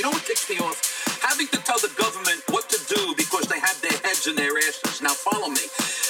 You 0.00 0.08
know 0.08 0.16
what 0.16 0.24
ticks 0.24 0.48
me 0.48 0.56
off? 0.64 0.80
Having 1.20 1.52
to 1.52 1.60
tell 1.60 1.76
the 1.76 1.92
government 1.92 2.40
what 2.48 2.72
to 2.72 2.80
do 2.88 3.12
because 3.20 3.44
they 3.52 3.60
have 3.60 3.76
their 3.84 3.92
heads 4.00 4.24
in 4.24 4.32
their 4.32 4.56
asses. 4.56 5.04
Now, 5.04 5.12
follow 5.12 5.52
me. 5.52 5.60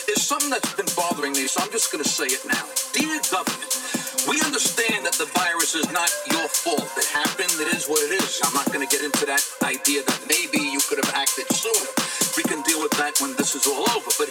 There's 0.07 0.23
something 0.23 0.47
that's 0.47 0.71
been 0.79 0.87
bothering 0.95 1.35
me, 1.35 1.51
so 1.51 1.59
I'm 1.59 1.75
just 1.75 1.91
going 1.91 1.99
to 1.99 2.07
say 2.07 2.31
it 2.31 2.39
now. 2.47 2.71
Dear 2.95 3.19
government, 3.35 3.67
we 4.31 4.39
understand 4.47 5.03
that 5.11 5.19
the 5.19 5.27
virus 5.35 5.75
is 5.75 5.91
not 5.91 6.07
your 6.31 6.47
fault. 6.47 6.87
It 6.95 7.11
happened. 7.11 7.51
It 7.59 7.75
is 7.75 7.91
what 7.91 7.99
it 8.07 8.15
is. 8.15 8.39
I'm 8.47 8.55
not 8.55 8.71
going 8.71 8.87
to 8.87 8.91
get 8.95 9.03
into 9.03 9.27
that 9.27 9.43
idea 9.67 10.07
that 10.07 10.23
maybe 10.31 10.63
you 10.63 10.79
could 10.87 11.03
have 11.03 11.11
acted 11.11 11.51
sooner. 11.51 11.91
We 12.39 12.47
can 12.47 12.63
deal 12.63 12.79
with 12.79 12.95
that 13.03 13.19
when 13.19 13.35
this 13.35 13.59
is 13.59 13.67
all 13.67 13.91
over. 13.91 14.11
But 14.23 14.31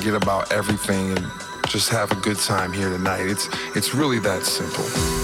forget 0.00 0.14
about 0.14 0.50
everything 0.50 1.10
and 1.10 1.30
just 1.68 1.90
have 1.90 2.10
a 2.10 2.14
good 2.14 2.38
time 2.38 2.72
here 2.72 2.88
tonight. 2.88 3.20
It's 3.20 3.50
it's 3.76 3.94
really 3.94 4.18
that 4.20 4.46
simple. 4.46 5.19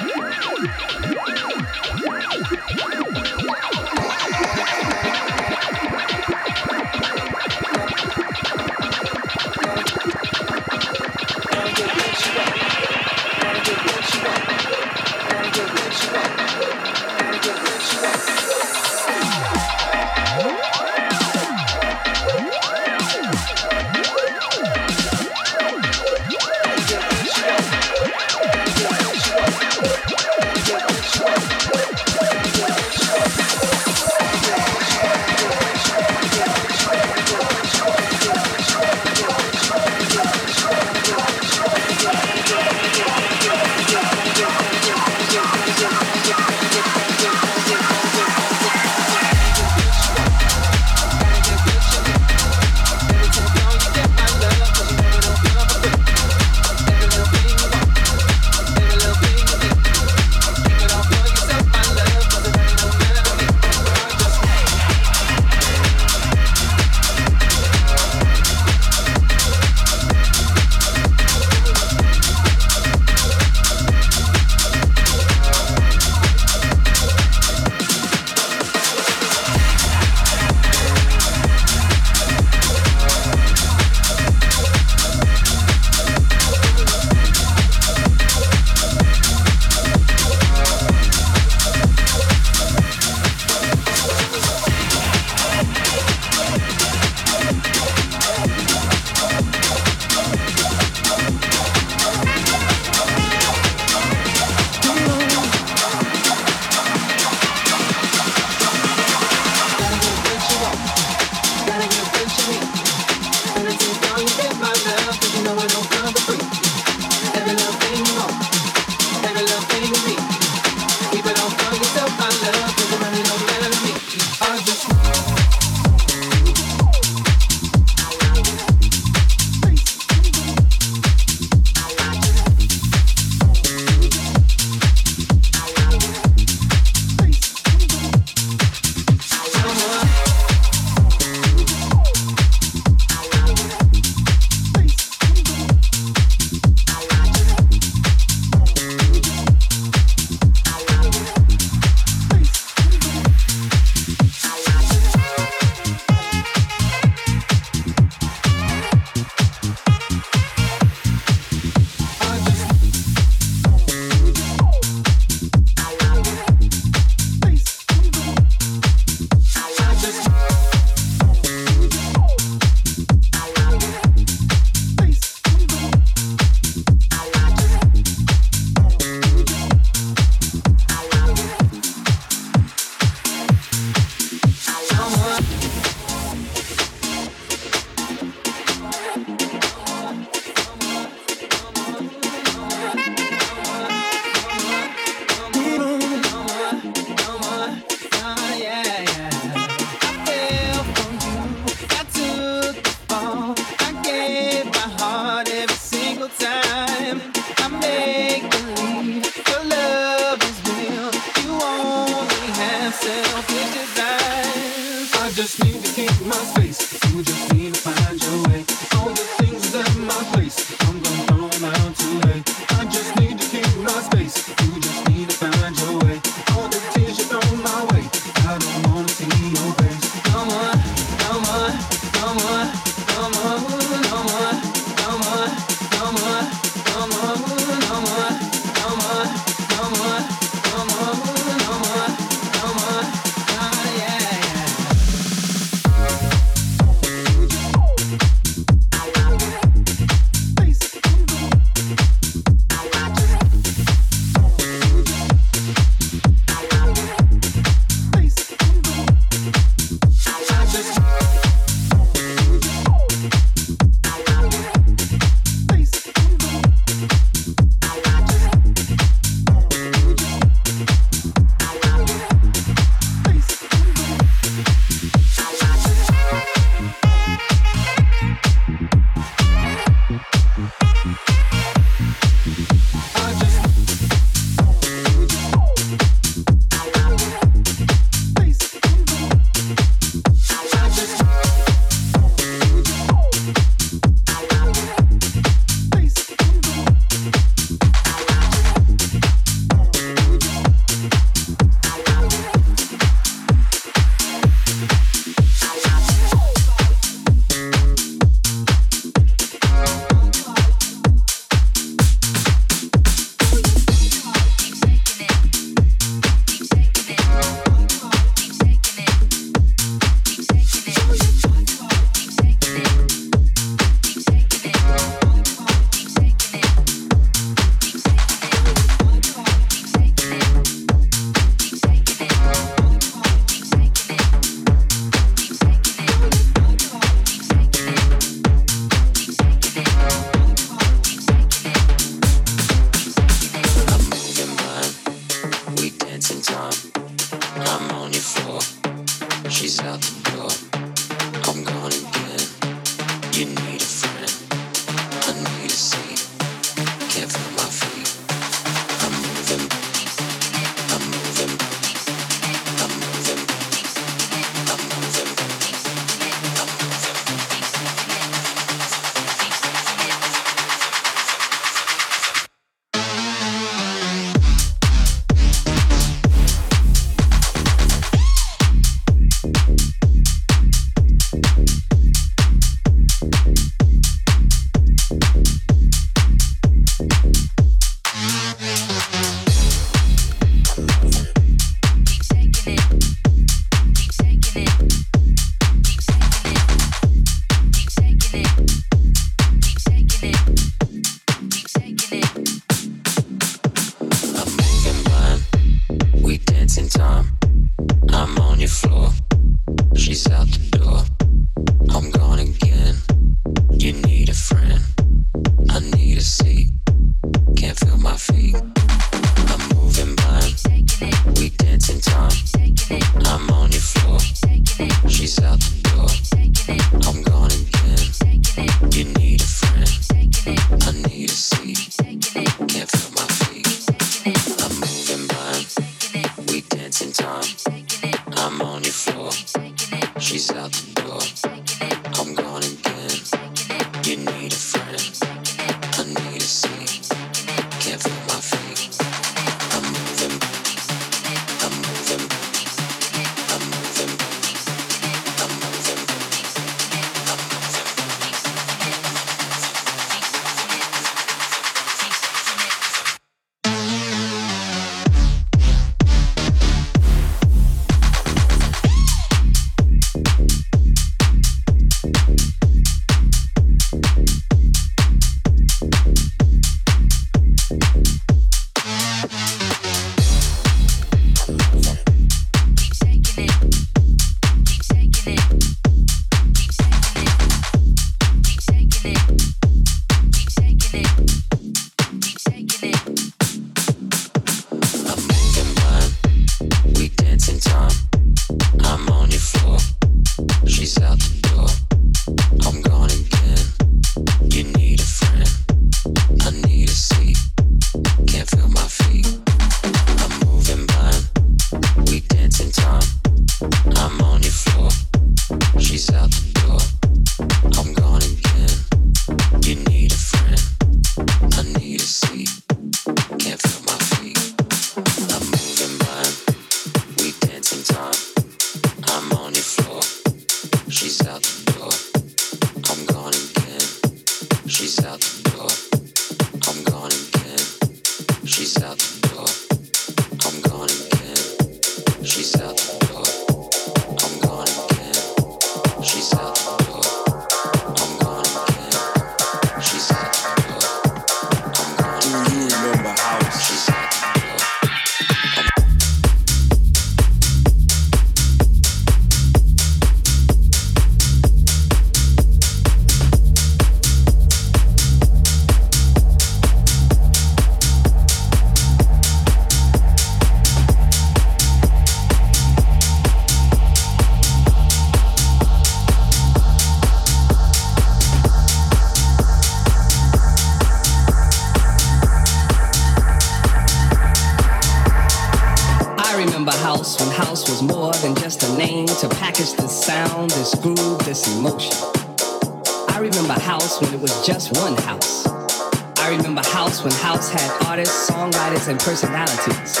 And 598.88 598.98
personalities. 599.00 600.00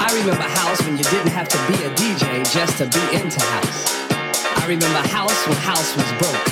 I 0.00 0.08
remember 0.16 0.42
house 0.42 0.80
when 0.86 0.96
you 0.96 1.04
didn't 1.04 1.32
have 1.36 1.48
to 1.48 1.58
be 1.68 1.76
a 1.84 1.90
DJ 1.92 2.40
just 2.48 2.78
to 2.78 2.88
be 2.88 3.04
into 3.12 3.40
house. 3.40 3.92
I 4.56 4.64
remember 4.64 5.04
house 5.12 5.46
when 5.46 5.56
house 5.60 5.92
was 5.92 6.08
broke. 6.16 6.48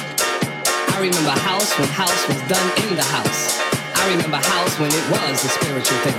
I 0.92 1.00
remember 1.00 1.32
house 1.40 1.72
when 1.78 1.88
house 1.88 2.28
was 2.28 2.36
done 2.44 2.68
in 2.84 2.96
the 2.96 3.04
house. 3.04 3.56
I 3.96 4.12
remember 4.12 4.36
house 4.36 4.78
when 4.78 4.92
it 4.92 5.06
was 5.08 5.44
a 5.44 5.48
spiritual 5.48 5.98
thing. 6.04 6.18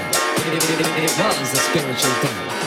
It, 0.50 0.58
it, 0.58 0.80
it, 0.82 1.06
it 1.06 1.14
was 1.22 1.54
a 1.54 1.62
spiritual 1.70 2.14
thing. 2.26 2.67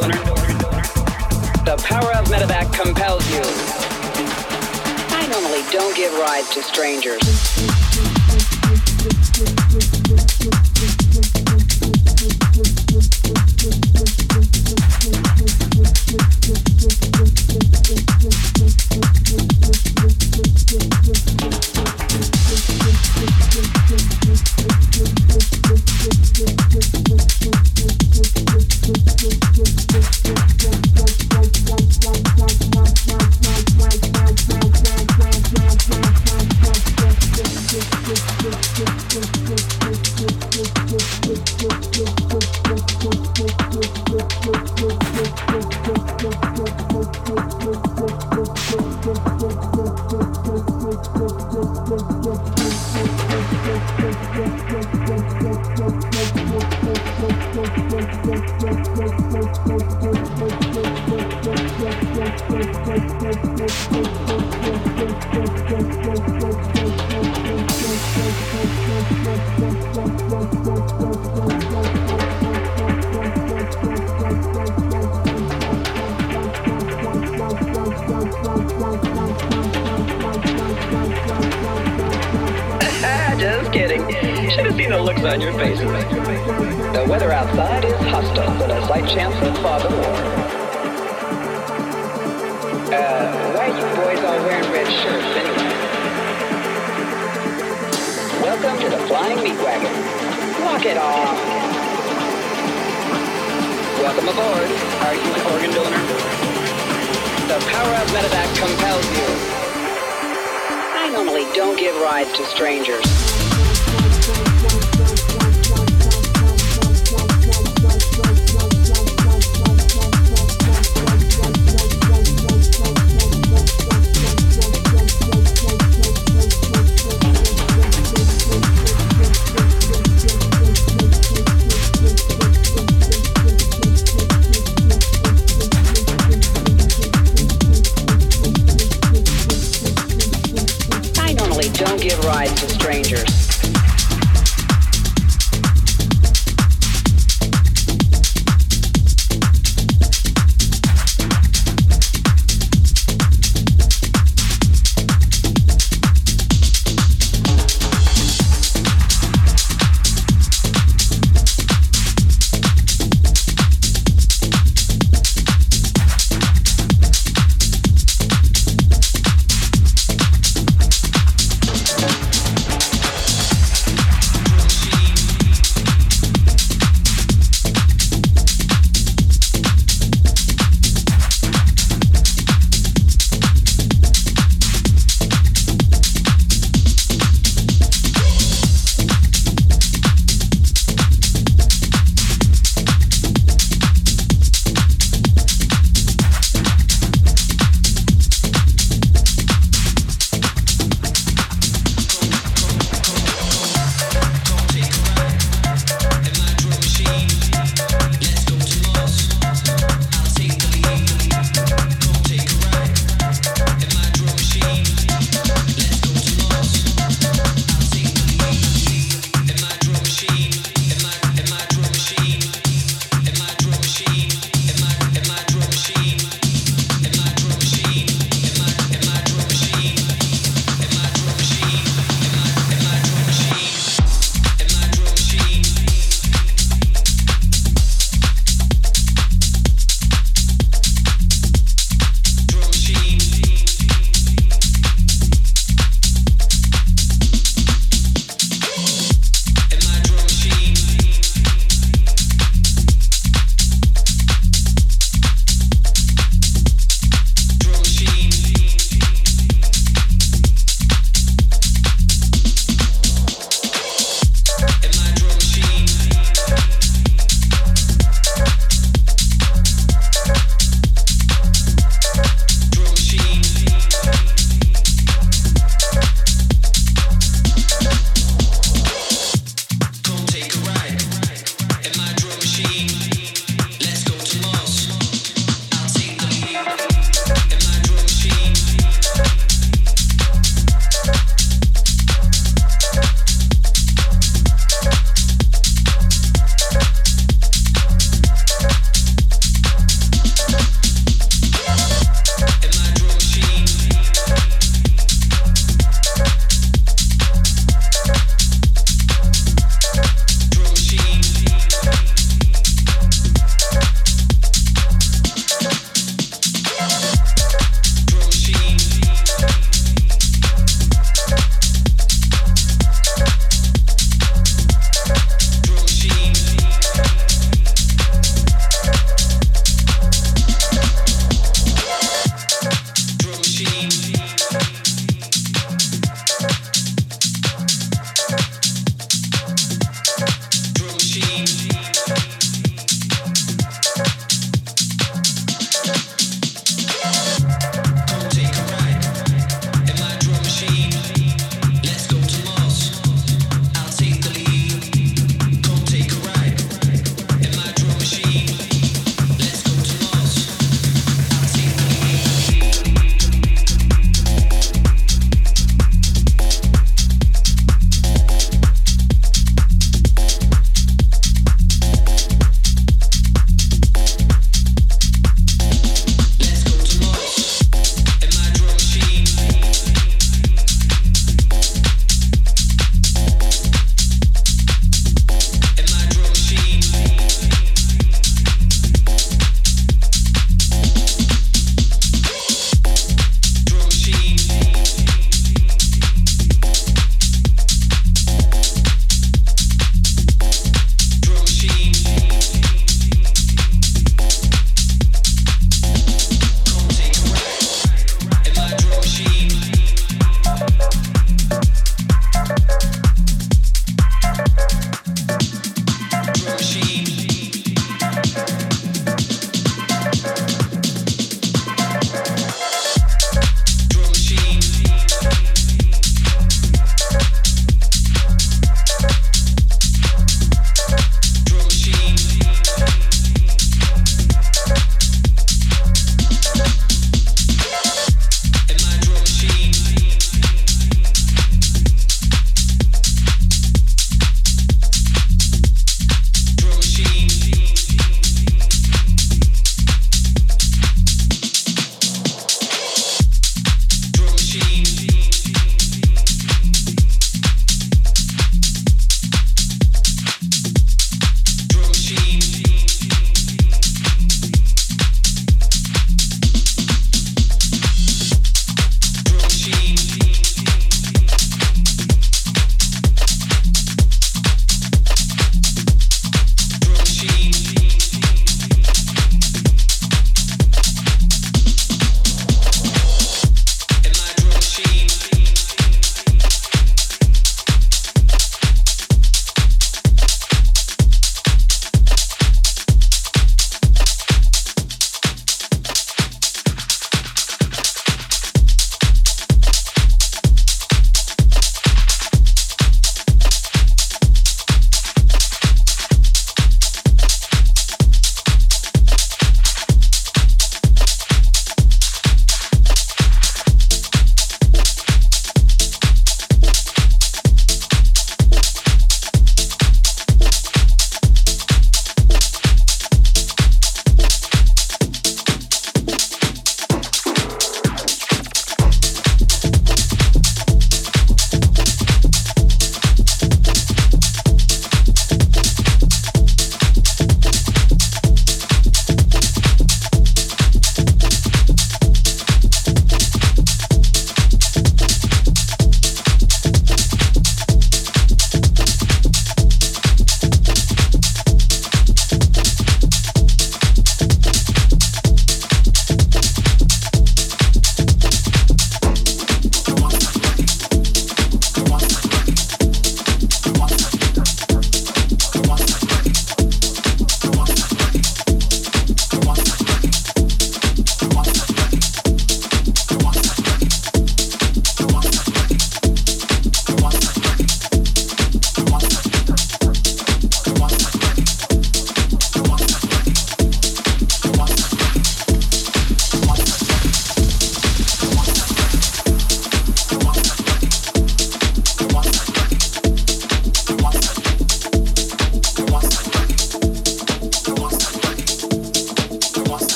donor. 0.00 0.16
The 1.64 1.76
power 1.84 2.12
of 2.14 2.26
Medivac 2.26 2.72
compels 2.72 3.28
you. 3.30 3.42
I 5.14 5.26
normally 5.30 5.62
don't 5.70 5.96
give 5.96 6.12
rides 6.18 6.50
to 6.54 6.62
strangers. 6.62 7.22